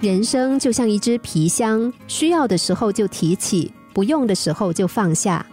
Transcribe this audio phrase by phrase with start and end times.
[0.00, 5.44] 人生就像一只皮箱，需要的时候就提起，不用的时候就放下。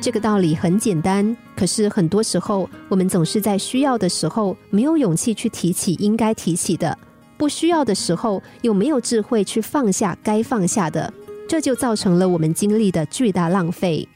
[0.00, 6.96] 这个道理很简单，可是很多时候我们总是在需要的时候没有勇气去提起应该提起的，
[7.36, 11.12] 不需要的时候又没有智慧去放下该放下的，
[11.46, 14.08] 这就造成了我们经历的巨大浪费。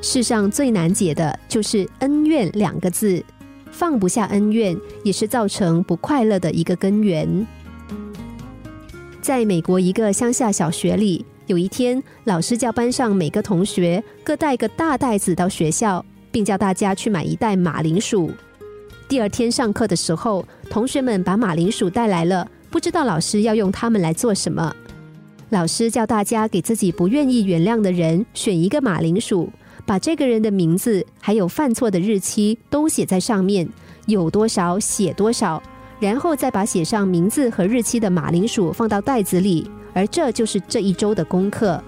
[0.00, 3.20] 世上最难解的就是恩怨两个字，
[3.72, 7.44] 放不下恩怨也是造成不快乐的一个根源。
[9.26, 11.26] 在美国一个乡下小学里。
[11.48, 18.30] 有一天，老师叫班上每个同学各带个大袋子到学校，并叫大家去买一袋马铃薯。
[19.08, 24.72] 第二天上课的时候，同学们把马铃薯带来了，不知道老师要用它们来做什么。
[25.48, 29.50] 老师叫大家给自己不愿意原谅的人选一个马铃薯，
[29.84, 33.68] 把这个人的名字还有犯错的日期都写在上面，
[34.06, 35.60] 有多少写多少，
[35.98, 39.70] 然后再把写上名字和日期的马铃薯放到袋子里。
[39.94, 41.82] 而这就是这一周的功课。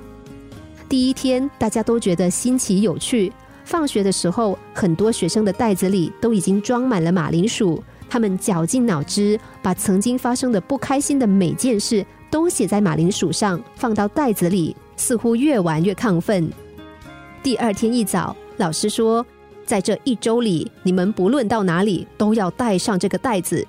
[0.89, 3.31] 第一天，大家都觉得新奇有趣。
[3.67, 7.85] 放学的时候，很多学生的袋子里都已经装满了马铃薯。
[8.09, 16.51] 他们绞尽脑汁，把曾经发生的不开心的每件事都写在马铃薯上，放到袋子里，似乎越玩越亢奋。
[17.43, 19.25] 第二天一早，老师说，
[19.67, 23.67] 在这一周里，你们不论到哪里，都要带上这个袋子。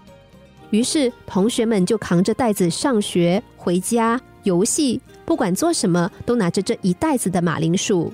[0.72, 4.20] 于是，同学们就扛着袋子上学、回家。
[4.44, 8.12] 游戏不管做什么，都拿着这一袋子的马铃薯。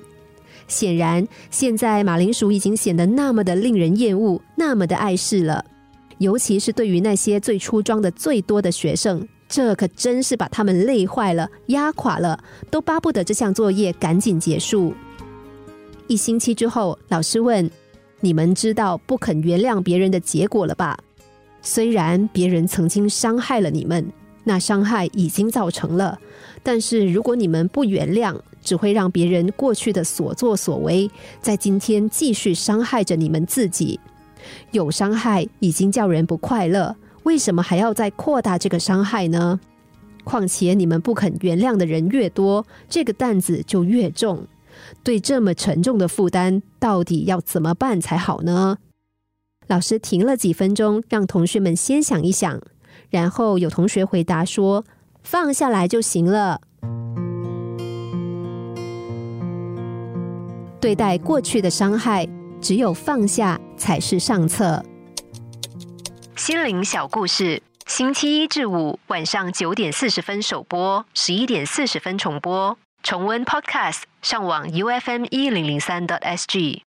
[0.67, 5.63] 显然，现在马铃薯已经显得那么的令人厌恶，那么的碍事了。
[6.17, 14.93] 尤其是对于那些最初装的最多的学生，这可真是把他们累坏了、压垮了，都巴不得这项作业赶紧结束。
[16.07, 17.69] 一星期之后，老师问
[18.21, 20.97] ：“你们知道不肯原谅别人的结果了吧？
[21.65, 24.09] 虽然别人曾经伤害了你们。”
[24.47, 26.19] 那伤害已经造成了，
[26.61, 31.09] 但是如果你们不原谅，只会让别人过去的所作所为，
[31.41, 33.99] 在今天继续伤害着你们自己。
[34.69, 39.59] 有伤害已经叫人不快乐，为什么还要再扩大这个伤害呢？
[40.23, 44.45] 况且你们不肯原谅的人越多，这个担子就越重。
[45.03, 48.77] 对这么沉重的负担，到底要怎么办才好呢？
[49.67, 52.61] 老师停了几分钟，让同学们先想一想。
[53.09, 54.85] 然后有同学回答说
[55.23, 56.61] ：“放下来就行了。
[60.79, 62.27] 对待过去的伤害，
[62.61, 64.83] 只有放下才是上策。”
[66.35, 72.77] 心灵小故事，星期一至五晚上九点四十分首播，十一点四十分重播。
[73.01, 76.83] 重温 Podcast，上网 U F M 一零零三 t S G。